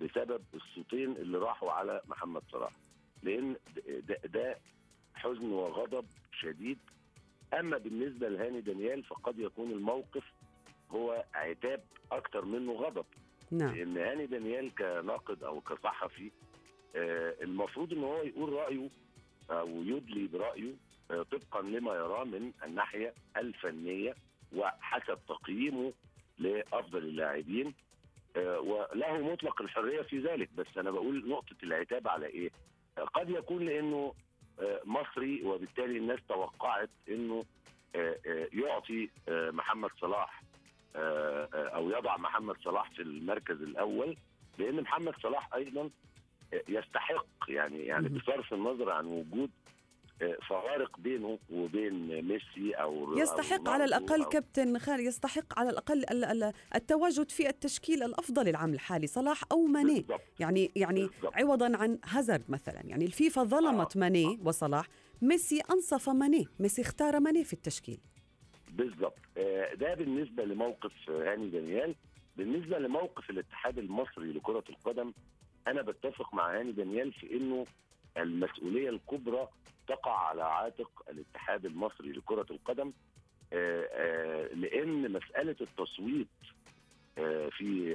بسبب 0.00 0.42
الصوتين 0.54 1.12
اللي 1.12 1.38
راحوا 1.38 1.70
على 1.72 2.00
محمد 2.08 2.42
صلاح. 2.52 2.72
لأن 3.22 3.56
ده, 4.08 4.18
ده 4.24 4.58
حزن 5.14 5.52
وغضب 5.52 6.04
شديد 6.32 6.78
أما 7.54 7.78
بالنسبة 7.78 8.28
لهاني 8.28 8.60
دانيال 8.60 9.02
فقد 9.04 9.38
يكون 9.38 9.70
الموقف 9.70 10.24
هو 10.90 11.24
عتاب 11.34 11.84
أكتر 12.12 12.44
منه 12.44 12.72
غضب. 12.72 13.04
نعم. 13.50 13.74
لأن 13.74 13.96
هاني 13.98 14.26
دانيال 14.26 14.74
كناقد 14.74 15.42
أو 15.42 15.60
كصحفي 15.60 16.30
آه، 16.96 17.34
المفروض 17.42 17.92
إن 17.92 18.04
هو 18.04 18.22
يقول 18.22 18.52
رأيه 18.52 18.88
أو 19.50 19.68
يدلي 19.68 20.26
برأيه 20.26 20.72
آه، 21.10 21.22
طبقا 21.22 21.62
لما 21.62 21.94
يراه 21.94 22.24
من 22.24 22.52
الناحية 22.64 23.14
الفنية 23.36 24.14
وحسب 24.56 25.18
تقييمه 25.28 25.92
لأفضل 26.38 26.98
اللاعبين 26.98 27.74
آه، 28.36 28.60
وله 28.60 29.32
مطلق 29.32 29.62
الحرية 29.62 30.02
في 30.02 30.18
ذلك. 30.18 30.48
بس 30.58 30.66
أنا 30.78 30.90
بقول 30.90 31.28
نقطة 31.28 31.56
العتاب 31.62 32.08
على 32.08 32.26
إيه؟ 32.26 32.50
قد 33.14 33.30
يكون 33.30 33.66
لأنه 33.66 34.14
مصري 34.84 35.42
وبالتالي 35.44 35.98
الناس 35.98 36.18
توقعت 36.28 36.90
إنه 37.08 37.44
آه، 37.96 38.16
آه، 38.26 38.48
يعطي 38.52 39.10
آه، 39.28 39.50
محمد 39.50 39.90
صلاح 40.00 40.42
آه، 40.96 41.48
آه، 41.54 41.68
أو 41.68 41.90
يضع 41.90 42.16
محمد 42.16 42.56
صلاح 42.64 42.90
في 42.90 43.02
المركز 43.02 43.62
الأول 43.62 44.16
لأن 44.58 44.80
محمد 44.80 45.14
صلاح 45.22 45.54
أيضا 45.54 45.90
آه، 46.54 46.62
يستحق 46.68 47.26
يعني 47.48 47.78
يعني. 47.78 48.08
بصرف 48.08 48.54
النظر 48.54 48.90
عن 48.90 49.06
وجود 49.06 49.50
آه، 49.50 49.75
فوارق 50.48 50.98
بينه 51.00 51.38
وبين 51.50 52.22
ميسي 52.22 52.74
أو 52.74 53.04
أو 53.12 53.18
يستحق 53.18 53.68
على 53.68 53.84
رونالدو 53.84 53.84
الأقل 54.06 54.24
أو- 54.24 54.28
كابتن 54.28 54.78
خالد 54.78 55.00
يستحق 55.00 55.58
على 55.58 55.70
الأقل 55.70 55.98
ال- 56.10 56.24
ال- 56.24 56.52
التواجد 56.74 57.30
في 57.30 57.48
التشكيل 57.48 58.02
الأفضل 58.02 58.48
العام 58.48 58.74
الحالي 58.74 59.06
صلاح 59.06 59.40
أو 59.52 59.62
ماني. 59.66 59.94
بالضبط. 60.00 60.20
يعني 60.40 60.70
يعني 60.76 61.00
بالضبط. 61.06 61.32
عوضا 61.36 61.76
عن 61.76 61.98
هازارد 62.04 62.44
مثلا. 62.48 62.80
يعني 62.84 63.04
الفيفا 63.04 63.42
ظلمت 63.44 63.96
آه. 63.96 64.00
ماني 64.00 64.38
وصلاح 64.44 64.86
ميسي 65.22 65.60
أنصف 65.60 66.08
ماني 66.08 66.46
ميسي 66.60 66.82
اختار 66.82 67.20
ماني 67.20 67.44
في 67.44 67.52
التشكيل. 67.52 67.98
بالظبط 68.72 69.18
آه، 69.38 69.74
ده 69.74 69.94
بالنسبة 69.94 70.44
لموقف 70.44 70.92
آه، 71.10 71.32
هاني 71.32 71.48
دانيال. 71.50 71.94
بالنسبة 72.36 72.78
لموقف 72.78 73.30
الاتحاد 73.30 73.78
المصري 73.78 74.32
لكرة 74.32 74.64
القدم 74.70 75.12
أنا 75.66 75.82
بتفق 75.82 76.34
مع 76.34 76.58
هاني 76.60 76.72
دانيال 76.72 77.12
في 77.12 77.36
إنه 77.36 77.64
المسؤولية 78.18 78.90
الكبرى 78.90 79.48
تقع 79.88 80.28
على 80.28 80.42
عاتق 80.42 80.90
الاتحاد 81.10 81.66
المصري 81.66 82.12
لكرة 82.12 82.46
القدم 82.50 82.92
آه، 83.52 83.88
آه، 83.92 84.54
لأن 84.54 85.12
مسألة 85.12 85.56
التصويت 85.60 86.28
آه، 87.18 87.48
في 87.48 87.94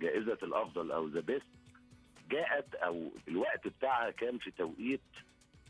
جائزة 0.00 0.38
الأفضل 0.42 0.92
أو 0.92 1.08
The 1.08 1.20
Best 1.20 1.46
جاءت 2.30 2.74
أو 2.74 3.10
الوقت 3.28 3.68
بتاعها 3.68 4.10
كان 4.10 4.38
في 4.38 4.50
توقيت 4.50 5.00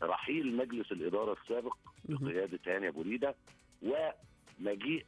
رحيل 0.03 0.55
مجلس 0.57 0.91
الإدارة 0.91 1.37
السابق. 1.41 1.75
بقياده 2.05 2.59
هاني 2.67 2.87
أبو 2.87 3.01
ريدة 3.01 3.35
ومجيء 3.81 5.05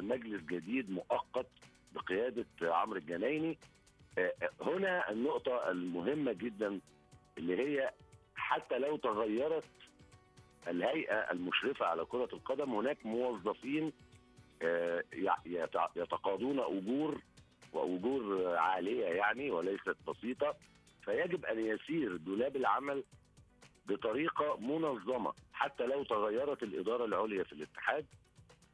مجلس 0.00 0.42
جديد 0.42 0.90
مؤقت 0.90 1.46
بقيادة 1.94 2.46
عمرو 2.62 2.98
الجنايني 2.98 3.58
هنا 4.60 5.10
النقطة 5.10 5.70
المهمة 5.70 6.32
جدا 6.32 6.80
اللي 7.38 7.56
هي 7.58 7.90
حتى 8.36 8.78
لو 8.78 8.96
تغيرت 8.96 9.64
الهيئة 10.68 11.14
المشرفة 11.14 11.86
على 11.86 12.04
كرة 12.04 12.28
القدم 12.32 12.74
هناك 12.74 13.06
موظفين 13.06 13.92
آه، 14.62 15.04
يتقاضون 15.96 16.60
أجور 16.60 17.20
وأجور 17.72 18.54
عالية 18.56 19.06
يعني 19.06 19.50
وليست 19.50 19.96
بسيطة. 20.08 20.54
فيجب 21.04 21.44
أن 21.44 21.58
يسير 21.66 22.16
دولاب 22.16 22.56
العمل 22.56 23.04
بطريقة 23.86 24.56
منظمة. 24.56 25.32
حتى 25.52 25.86
لو 25.86 26.02
تغيرت 26.04 26.62
الإدارة 26.62 27.04
العليا 27.04 27.42
في 27.44 27.52
الاتحاد 27.52 28.06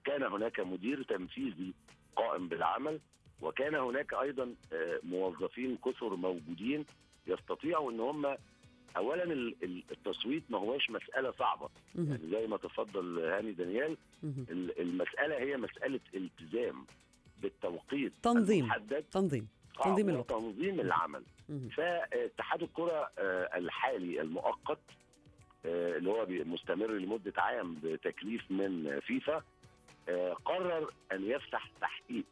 كان 0.05 0.23
هناك 0.23 0.61
مدير 0.61 1.03
تنفيذي 1.03 1.75
قائم 2.17 2.49
بالعمل 2.49 3.00
وكان 3.43 3.75
هناك 3.75 4.15
أيضا 4.15 4.55
آه، 4.73 5.00
موظفين 5.03 5.77
كثر 5.85 6.17
موجودين 6.17 6.85
يستطيعوا 7.27 7.91
إن 7.93 8.00
هم 8.00 8.37
اولا 8.97 9.23
ال- 9.25 9.54
ال- 9.62 9.83
التصويت 9.90 10.42
ما 10.50 10.59
هوش 10.59 10.90
مسألة 10.90 11.30
صعبة. 11.30 11.68
يعني 11.95 12.30
زي 12.30 12.47
ما 12.47 12.57
تفضل 12.57 13.18
هاني 13.25 13.52
دانيال 13.52 13.97
المسألة 14.80 15.38
هي 15.38 15.57
مسألة 15.57 16.00
التزام 16.14 16.87
بالتوقيت 17.42 18.12
تنظيم. 18.23 18.64
المحدد 18.64 19.02
تنظيم 19.12 19.49
آه، 19.80 19.85
تنظيم 19.85 20.09
الوقت. 20.09 20.33
وتنظيم 20.33 20.80
العمل. 20.80 21.23
فاتحاد 21.76 22.62
الكرة 22.62 23.11
آه، 23.18 23.59
الحالي 23.59 24.21
المؤقت 24.21 24.78
آه، 25.66 25.97
اللي 25.97 26.11
هو 26.11 26.26
مستمر 26.28 26.87
لمدة 26.90 27.33
عام 27.37 27.75
بتكليف 27.83 28.50
من 28.50 29.00
فيفا 29.00 29.42
قرر 30.45 30.90
أن 31.12 31.25
يفتح 31.25 31.71
تحقيق 31.80 32.25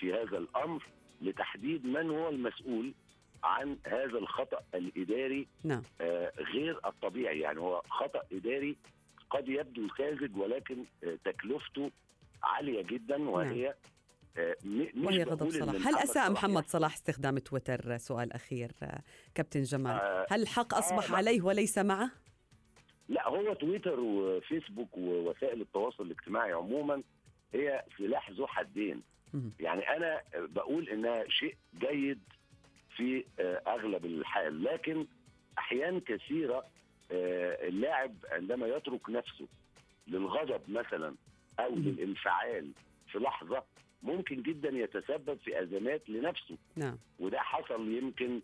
في 0.00 0.12
هذا 0.14 0.38
الأمر 0.38 0.82
لتحديد 1.22 1.86
من 1.86 2.10
هو 2.10 2.28
المسؤول 2.28 2.92
عن 3.44 3.76
هذا 3.86 4.18
الخطأ 4.18 4.60
الإداري 4.74 5.46
نعم. 5.64 5.82
آه، 6.00 6.32
غير 6.54 6.80
الطبيعي. 6.86 7.40
يعني 7.40 7.60
هو 7.60 7.82
خطأ 7.90 8.22
إداري 8.32 8.76
قد 9.30 9.48
يبدو 9.48 9.88
ساذج 9.98 10.36
ولكن 10.36 10.84
آه، 11.04 11.18
تكلفته 11.24 11.90
عالية 12.42 12.82
جدا 12.82 13.28
وهي 13.30 13.74
آه، 14.36 14.56
وهي 15.04 15.22
غضب 15.22 15.50
صلاح. 15.50 15.86
هل 15.86 16.08
صلاح 16.08 16.30
محمد 16.30 16.66
صلاح 16.66 16.94
استخدام 16.94 17.38
تويتر 17.38 17.96
سؤال 17.96 18.32
أخير 18.32 18.70
آه، 18.82 19.02
كابتن 19.34 19.62
جمال؟ 19.62 19.92
آه، 19.92 20.26
هل 20.30 20.42
الحق 20.42 20.74
أصبح 20.74 21.10
لا. 21.10 21.16
عليه 21.16 21.42
وليس 21.42 21.78
معه؟ 21.78 22.10
لا 23.08 23.28
هو 23.28 23.54
تويتر 23.54 24.00
وفيسبوك 24.00 24.96
ووسائل 24.96 25.60
التواصل 25.60 26.06
الاجتماعي 26.06 26.52
عموما 26.52 27.02
هي 27.54 27.84
سلاح 27.98 28.30
ذو 28.30 28.46
حدين. 28.46 29.02
يعني 29.60 29.96
أنا 29.96 30.20
بقول 30.34 30.88
إنها 30.88 31.24
شيء 31.28 31.56
جيد 31.78 32.20
في 32.96 33.24
آه، 33.40 33.62
أغلب 33.66 34.04
الحال. 34.04 34.64
لكن 34.64 35.06
أحيان 35.58 36.00
كثيرة 36.00 36.64
آه، 37.12 37.68
اللاعب 37.68 38.14
عندما 38.30 38.66
يترك 38.66 39.10
نفسه 39.10 39.46
للغضب 40.08 40.60
مثلا 40.68 41.14
أو. 41.60 41.74
للانفعال 41.74 42.70
في 43.12 43.18
لحظة 43.18 43.62
ممكن 44.02 44.42
جدا 44.42 44.68
يتسبب 44.68 45.38
في 45.44 45.62
أزمات 45.62 46.10
لنفسه. 46.10 46.56
نعم. 46.76 46.98
وده 47.20 47.38
حصل 47.40 47.88
يمكن 47.88 48.40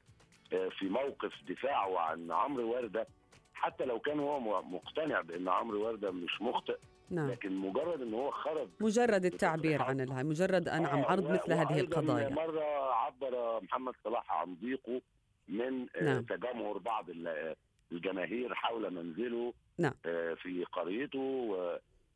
آه، 0.52 0.68
في 0.68 0.88
موقف 0.88 1.32
دفاعه 1.48 1.98
عن 1.98 2.32
عمرو 2.32 2.74
وردة. 2.74 3.06
حتى 3.54 3.84
لو 3.84 3.98
كان 3.98 4.20
هو 4.20 4.62
مقتنع 4.62 5.20
بأن 5.20 5.48
عمرو 5.48 5.86
وردة 5.86 6.10
مش 6.10 6.42
مخطئ 6.42 6.78
نعم. 7.10 7.30
لكن 7.30 7.56
مجرد 7.56 8.00
إن 8.02 8.14
هو 8.14 8.30
خرج 8.30 8.68
مجرد 8.80 9.24
التعبير 9.24 9.82
عن 9.82 10.00
الهاي 10.00 10.24
مجرد 10.24 10.68
أنعم 10.68 10.98
آه، 10.98 11.04
عرض 11.10 11.30
مثل 11.30 11.52
هذه 11.52 11.80
القضايا. 11.80 12.28
مرة 12.28 12.92
عبر 12.94 13.60
محمد 13.62 13.94
صلاح 14.04 14.32
عن 14.32 14.54
ضيقه 14.62 15.00
من 15.48 15.86
آه، 15.96 16.02
نعم. 16.04 16.22
تجمهر 16.22 16.78
بعض 16.78 17.10
ال- 17.10 17.54
الجماهير 17.92 18.54
حول 18.54 18.94
منزله 18.94 19.52
نعم. 19.78 19.92
آه، 20.06 20.34
في 20.34 20.64
قريته 20.64 21.56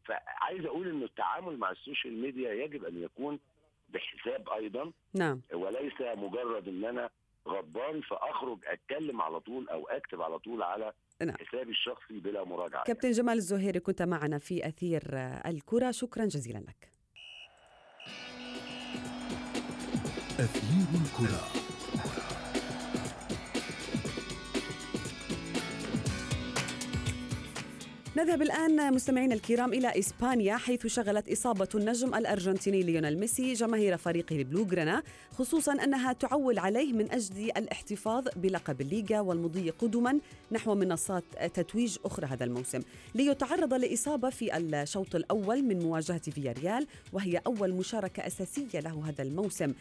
فعايز 0.04 0.64
أقول 0.66 0.88
إن 0.88 1.02
التعامل 1.02 1.58
مع 1.58 1.70
ال 1.70 1.78
social 1.78 2.22
media 2.22 2.52
يجب 2.52 2.84
أن 2.84 3.02
يكون 3.02 3.38
بحساب 3.88 4.48
أيضا. 4.48 4.92
نعم. 5.14 5.40
وليس 5.54 6.00
مجرد 6.00 6.68
إن 6.68 6.84
أنا 6.84 7.10
غضبان 7.48 8.00
فأخرج 8.02 8.58
أتكلم 8.66 9.20
على 9.20 9.40
طول 9.40 9.68
أو 9.68 9.86
أكتب 9.88 10.22
على 10.22 10.38
طول 10.38 10.62
على 10.62 10.92
نعم. 11.22 11.36
حسابي 11.36 11.70
الشخصي 11.70 12.20
بلا 12.20 12.44
مراجعة. 12.44 12.84
كابتن 12.84 13.10
جمال 13.10 13.36
الزهيري 13.36 13.80
كنت 13.80 14.02
معنا 14.02 14.38
في 14.38 14.68
أثير 14.68 15.02
آه، 15.14 15.50
الكرة. 15.50 15.90
شكرا 15.90 16.24
جزيلا 16.24 16.58
لك. 16.58 16.88
أثير 20.40 21.00
الكرة. 21.00 21.63
نذهب 28.16 28.42
الآن 28.42 28.94
مستمعينا 28.94 29.34
الكرام 29.34 29.72
إلى 29.72 29.98
إسبانيا 29.98 30.56
حيث 30.56 30.86
شغلت 30.86 31.32
إصابة 31.32 31.68
النجم 31.74 32.14
الأرجنتيني 32.14 32.82
ليونيل 32.82 33.18
ميسي 33.18 33.52
جماهير 33.52 33.96
فريقه 33.96 34.36
البلوغرانا 34.36 35.02
خصوصا 35.38 35.72
أنها 35.72 36.12
تعول 36.12 36.58
عليه 36.58 36.92
من 36.92 37.12
أجل 37.12 37.50
الاحتفاظ 37.56 38.28
بلقب 38.36 38.80
الليغا 38.80 39.20
والمضي 39.20 39.70
قدما 39.70 40.18
نحو 40.52 40.74
منصات 40.74 41.24
تتويج 41.54 41.96
أخرى 42.04 42.26
هذا 42.26 42.44
الموسم. 42.44 42.80
ليتعرض 43.14 43.74
لإصابة 43.74 44.30
في 44.30 44.56
الشوط 44.56 45.14
الأول 45.14 45.62
من 45.62 45.78
مواجهة 45.78 46.30
فياريال 46.30 46.86
وهي 47.12 47.40
أول 47.46 47.72
مشاركة 47.72 48.26
أساسية 48.26 48.80
له 48.80 49.08
هذا 49.08 49.22
الموسم. 49.22 49.72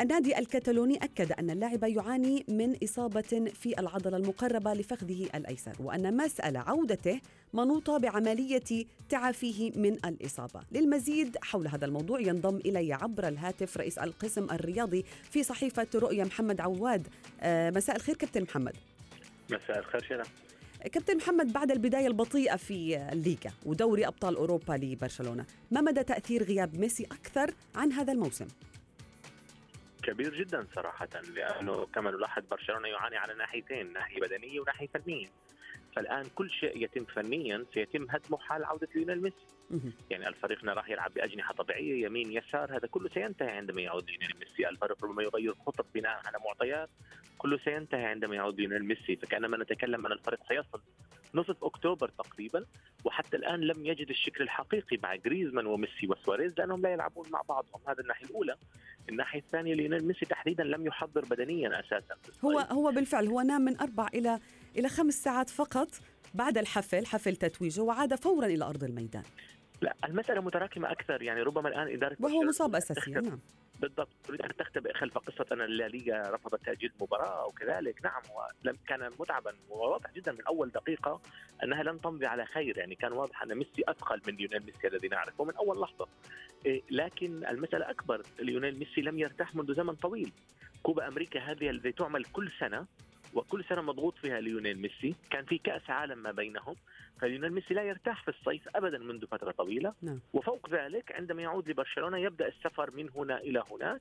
النادي 0.00 0.38
الكتالوني 0.38 0.96
أكد 0.96 1.32
أن 1.32 1.50
اللاعب 1.50 1.84
يعاني 1.84 2.44
من 2.48 2.76
إصابة 2.84 3.52
في 3.54 3.78
العضلة 3.78 4.16
المقربة 4.16 4.74
لفخذه 4.74 5.28
الأيسر 5.34 5.72
وأن 5.80 6.16
مسألة 6.16 6.60
عودته 6.60 7.20
منوطة 7.52 7.98
بعملية 7.98 8.86
تعافيه 9.08 9.72
من 9.76 9.92
الإصابة. 10.04 10.60
للمزيد 10.72 11.36
حول 11.42 11.68
هذا 11.68 11.84
الموضوع 11.84 12.20
ينضم 12.20 12.56
إلي 12.56 12.92
عبر 12.92 13.28
الهاتف 13.28 13.76
رئيس 13.76 13.98
القسم 13.98 14.44
الرياضي 14.44 15.04
في 15.30 15.42
صحيفة 15.42 15.86
رؤيا 15.94 16.24
محمد 16.24 16.60
عواد. 16.60 17.08
آه، 17.40 17.70
مساء 17.70 17.96
الخير 17.96 18.16
كابتن 18.16 18.42
محمد. 18.42 18.76
مساء 19.50 19.78
الخير 19.78 20.02
شنو 20.02 20.22
كابتن 20.92 21.16
محمد 21.16 21.52
بعد 21.52 21.70
البداية 21.70 22.06
البطيئة 22.06 22.56
في 22.56 22.96
الليغا 23.12 23.52
ودوري 23.66 24.06
أبطال 24.06 24.36
أوروبا 24.36 24.72
لبرشلونة 24.72 25.44
ما 25.70 25.80
مدى 25.80 26.02
تأثير 26.02 26.42
غياب 26.42 26.80
ميسي 26.80 27.04
أكثر 27.04 27.54
عن 27.74 27.92
هذا 27.92 28.12
الموسم؟ 28.12 28.46
كبير 30.02 30.34
جدا 30.34 30.66
صراحة 30.74 31.08
لأنه 31.34 31.86
كما 31.86 32.10
نلاحظ 32.10 32.42
برشلونة 32.50 32.88
يعاني 32.88 33.16
على 33.16 33.34
ناحيتين 33.34 33.92
ناحية 33.92 34.20
بدنية 34.20 34.60
وناحية 34.60 34.86
فنية. 34.86 35.26
فالآن 35.96 36.24
كل 36.34 36.50
شيء 36.50 36.84
يتم 36.84 37.04
فنيا 37.04 37.64
سيتم 37.74 38.06
هدمه 38.10 38.38
حال 38.38 38.64
عودة 38.64 38.88
ليونيل 38.94 39.22
ميسي. 39.22 39.46
يعني 40.10 40.28
الفريقنا 40.28 40.72
راح 40.72 40.88
يلعب 40.88 41.14
بأجنحة 41.14 41.54
طبيعية 41.54 42.06
يمين 42.06 42.32
يسار 42.32 42.76
هذا 42.76 42.88
كله 42.88 43.08
سينتهي 43.08 43.50
عندما 43.50 43.80
يعود 43.80 44.10
ليونيل 44.10 44.36
ميسي. 44.40 44.68
الفريق 44.68 45.04
ربما 45.04 45.22
يغير 45.22 45.54
خطط 45.54 45.86
بناء 45.94 46.20
على 46.26 46.38
معطيات 46.46 46.90
كله 47.38 47.58
سينتهي 47.64 48.04
عندما 48.04 48.34
يعود 48.36 48.60
ليونيل 48.60 48.84
ميسي. 48.84 49.16
فكأنما 49.16 49.56
نتكلم 49.56 50.06
عن 50.06 50.12
الفريق 50.12 50.40
سيصل 50.48 50.80
نصف 51.34 51.64
أكتوبر 51.64 52.08
تقريبا 52.08 52.64
وحتى 53.04 53.36
الآن 53.36 53.60
لم 53.60 53.86
يجد 53.86 54.10
الشكل 54.10 54.42
الحقيقي 54.42 54.98
مع 55.02 55.14
جريزمان 55.14 55.66
وميسي 55.66 56.06
وسواريز 56.08 56.52
لأنهم 56.58 56.82
لا 56.82 56.92
يلعبون 56.92 57.26
مع 57.30 57.42
بعضهم. 57.48 57.80
هذا 57.88 58.00
الناحية 58.00 58.26
الأولى. 58.26 58.56
الناحية 59.08 59.38
الثانية 59.38 59.74
ليونيل 59.74 60.04
ميسي 60.04 60.26
تحديدا 60.26 60.64
لم 60.64 60.86
يحضر 60.86 61.24
بدنيا 61.24 61.80
أساسا 61.80 62.16
هو 62.44 62.58
هو 62.58 62.92
بالفعل 62.92 63.26
هو 63.26 63.40
نام 63.40 63.62
من 63.62 63.80
أربع 63.80 64.06
إلى 64.14 64.38
إلى 64.76 64.88
خمس 64.88 65.14
ساعات 65.14 65.50
فقط 65.50 65.88
بعد 66.34 66.58
الحفل 66.58 67.06
حفل 67.06 67.36
تتويجه 67.36 67.80
وعاد 67.80 68.14
فورا 68.14 68.46
إلى 68.46 68.64
أرض 68.64 68.84
الميدان. 68.84 69.22
لا 69.82 69.94
المسألة 70.04 70.40
متراكمة 70.40 70.92
أكثر 70.92 71.22
يعني 71.22 71.42
ربما 71.42 71.68
الآن 71.68 71.94
إدارة 71.94 72.16
وهو 72.20 72.42
مصاب 72.42 72.74
أساسيا 72.74 73.20
نعم. 73.20 73.40
بالضبط 73.80 74.08
تريد 74.24 74.42
أن 74.42 74.56
تختبئ 74.56 74.92
خلف 74.92 75.18
قصة 75.18 75.46
أن 75.52 75.60
الليغا 75.60 76.30
رفضت 76.30 76.64
تأجيل 76.64 76.92
المباراه 76.96 77.46
وكذلك 77.46 78.04
نعم 78.04 78.22
ولم 78.34 78.76
كان 78.86 79.10
متعبا 79.18 79.54
وواضح 79.70 80.12
جدا 80.12 80.32
من 80.32 80.42
أول 80.48 80.68
دقيقة 80.68 81.20
أنها 81.62 81.82
لن 81.82 82.00
تمضي 82.00 82.26
على 82.26 82.46
خير 82.46 82.78
يعني 82.78 82.94
كان 82.94 83.12
واضح 83.12 83.42
أن 83.42 83.54
ميسي 83.54 83.82
أثقل 83.88 84.20
من 84.26 84.34
ليونيل 84.34 84.62
ميسي 84.66 84.88
الذي 84.88 85.08
نعرفه 85.08 85.44
من 85.44 85.54
أول 85.56 85.80
لحظة. 85.80 86.08
إيه، 86.66 86.82
لكن 86.90 87.46
المسألة 87.46 87.90
أكبر 87.90 88.22
ليونيل 88.38 88.78
ميسي 88.78 89.00
لم 89.00 89.18
يرتاح 89.18 89.54
منذ 89.54 89.74
زمن 89.74 89.94
طويل. 89.94 90.32
كوبا 90.82 91.08
أمريكا 91.08 91.40
هذه 91.40 91.70
التي 91.70 91.92
تعمل 91.92 92.24
كل 92.24 92.50
سنة 92.60 92.86
وكل 93.34 93.64
سنة 93.64 93.82
مضغوط 93.82 94.18
فيها 94.18 94.40
ليونيل 94.40 94.78
ميسي 94.78 95.14
كان 95.30 95.44
في 95.44 95.58
كأس 95.58 95.90
عالم 95.90 96.18
ما 96.18 96.32
بينهم. 96.32 96.74
فليونيل 97.22 97.52
ميسي 97.52 97.74
لا 97.74 97.82
يرتاح 97.82 98.22
في 98.24 98.28
الصيف 98.28 98.68
ابدا 98.76 98.98
منذ 98.98 99.26
فترة 99.26 99.50
طويلة. 99.50 99.94
نعم. 100.02 100.20
وفوق 100.32 100.70
ذلك 100.70 101.12
عندما 101.12 101.42
يعود 101.42 101.68
لبرشلونة 101.68 102.18
يبدأ 102.18 102.48
السفر 102.48 102.90
من 102.90 103.10
هنا 103.10 103.38
إلى 103.38 103.64
هناك. 103.70 104.00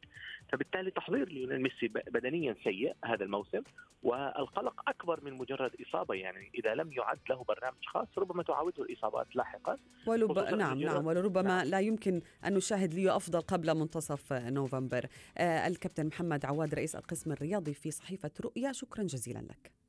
فبالتالي 0.51 0.91
تحضير 0.91 1.29
ليونيل 1.29 1.61
ميسي 1.61 1.87
بدنيا 1.87 2.55
سيء 2.63 2.95
هذا 3.05 3.23
الموسم. 3.23 3.61
والقلق 4.03 4.89
أكبر 4.89 5.23
من 5.23 5.33
مجرد 5.33 5.71
إصابة. 5.87 6.15
يعني 6.15 6.51
إذا 6.55 6.75
لم 6.75 6.93
يعد 6.93 7.19
له 7.29 7.43
برنامج 7.43 7.85
خاص 7.85 8.07
ربما 8.17 8.43
تعاوده 8.43 8.83
الإصابات 8.83 9.35
لاحقا. 9.35 9.77
ولب... 10.07 10.39
نعم 10.39 10.81
نعم 10.81 11.05
ولربما 11.05 11.41
نعم. 11.41 11.67
لا 11.67 11.79
يمكن 11.79 12.21
أن 12.45 12.53
نشاهد 12.53 12.93
ليو 12.93 13.15
أفضل 13.15 13.41
قبل 13.41 13.75
منتصف 13.75 14.33
نوفمبر. 14.33 15.05
آه 15.37 15.67
الكابتن 15.67 16.05
محمد 16.07 16.45
عواد 16.45 16.75
رئيس 16.75 16.95
القسم 16.95 17.31
الرياضي 17.31 17.73
في 17.73 17.91
صحيفة 17.91 18.31
رؤيا 18.41 18.71
شكرا 18.71 19.03
جزيلا 19.03 19.39
لك. 19.39 19.80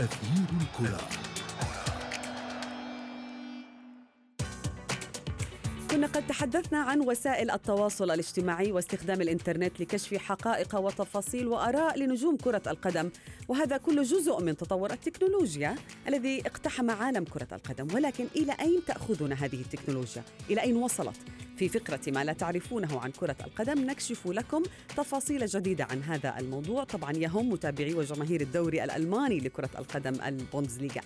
أثير 0.00 0.46
الكرة. 0.60 1.08
كنا 5.90 6.06
قد 6.06 6.26
تحدثنا 6.26 6.78
عن 6.78 7.00
وسائل 7.00 7.50
التواصل 7.50 8.10
الاجتماعي 8.10 8.72
واستخدام 8.72 9.20
الإنترنت 9.20 9.80
لكشف 9.80 10.14
حقائق 10.14 10.76
وتفاصيل 10.76 11.46
وآراء 11.48 11.98
لنجوم 11.98 12.36
كرة 12.36 12.62
القدم 12.66 13.10
وهذا 13.48 13.76
كله 13.76 14.02
جزء 14.02 14.40
من 14.40 14.56
تطور 14.56 14.92
التكنولوجيا 14.92 15.74
الذي 16.08 16.40
اقتحم 16.40 16.90
عالم 16.90 17.24
كرة 17.24 17.48
القدم 17.52 17.94
ولكن 17.94 18.26
إلى 18.36 18.56
أين 18.60 18.80
تأخذنا 18.86 19.34
هذه 19.34 19.60
التكنولوجيا؟ 19.60 20.22
إلى 20.50 20.60
أين 20.60 20.76
وصلت؟ 20.76 21.16
في 21.58 21.68
فقرة 21.68 22.00
ما 22.06 22.24
لا 22.24 22.32
تعرفونه 22.32 23.00
عن 23.00 23.10
كرة 23.10 23.36
القدم 23.46 23.90
نكشف 23.90 24.26
لكم 24.26 24.62
تفاصيل 24.96 25.46
جديدة 25.46 25.84
عن 25.84 26.02
هذا 26.02 26.38
الموضوع. 26.38 26.84
طبعا 26.84 27.12
يهم 27.12 27.48
متابعي 27.48 27.94
وجماهير 27.94 28.40
الدوري 28.40 28.84
الألماني 28.84 29.38
لكرة 29.38 29.70
القدم 29.78 30.22
البوندسليغا. 30.26 31.00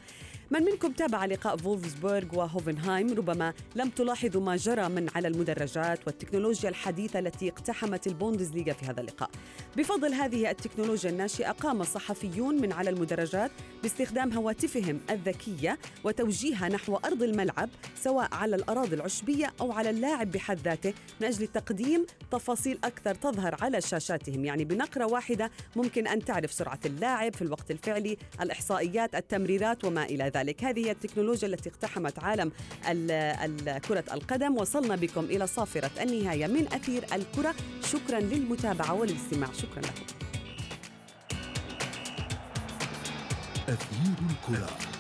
من 0.50 0.62
منكم 0.62 0.92
تابع 0.92 1.24
لقاء 1.24 1.56
فولفسبورغ 1.56 2.24
وهوفنهايم؟ 2.32 3.14
ربما 3.14 3.52
لم 3.76 3.88
تلاحظوا 3.88 4.42
ما 4.42 4.56
جرى 4.56 4.88
من 4.88 5.08
على 5.14 5.28
المدرجات 5.28 6.00
والتكنولوجيا 6.06 6.68
الحديثة 6.68 7.18
التي 7.18 7.48
اقتحمت 7.48 8.06
البوندسليغا 8.06 8.72
في 8.72 8.86
هذا 8.86 9.00
اللقاء. 9.00 9.30
بفضل 9.76 10.14
هذه 10.14 10.50
التكنولوجيا 10.50 11.10
الناشئة 11.10 11.50
قام 11.50 11.80
الصحفيون 11.80 12.60
من 12.60 12.72
على 12.72 12.90
المدرجات 12.90 13.50
باستخدام 13.82 14.32
هواتفهم 14.32 15.00
الذكية 15.10 15.78
وتوجيهها 16.04 16.68
نحو 16.68 16.96
أرض 16.96 17.22
الملعب 17.22 17.68
سواء 17.96 18.34
على 18.34 18.56
الأراضي 18.56 18.94
العشبية 18.94 19.52
أو 19.60 19.72
على 19.72 19.90
اللاعب 19.90 20.30
بحد 20.42 20.58
ذاته 20.58 20.94
من 21.20 21.26
أجل 21.26 21.46
تقديم 21.46 22.06
تفاصيل 22.30 22.78
أكثر 22.84 23.14
تظهر 23.14 23.56
على 23.62 23.80
شاشاتهم. 23.80 24.44
يعني 24.44 24.64
بنقرة 24.64 25.06
واحدة 25.06 25.50
ممكن 25.76 26.06
أن 26.06 26.24
تعرف 26.24 26.52
سرعة 26.52 26.78
اللاعب 26.86 27.34
في 27.34 27.42
الوقت 27.42 27.70
الفعلي 27.70 28.16
الإحصائيات 28.40 29.14
التمريرات 29.14 29.84
وما 29.84 30.04
إلى 30.04 30.32
ذلك. 30.34 30.64
هذه 30.64 30.86
هي 30.86 30.90
التكنولوجيا 30.90 31.48
التي 31.48 31.68
اقتحمت 31.68 32.18
عالم 32.18 32.52
كرة 33.88 34.04
القدم. 34.12 34.56
وصلنا 34.56 34.96
بكم 34.96 35.24
إلى 35.24 35.46
صافرة 35.46 35.90
النهاية 36.02 36.46
من 36.46 36.66
أثير 36.72 37.04
الكرة. 37.12 37.54
شكرا 37.84 38.20
للمتابعة 38.20 38.94
والاستماع. 38.94 39.52
شكرا 39.52 39.80
لكم. 39.80 40.04
أثير 43.68 44.14
الكرة. 44.30 44.91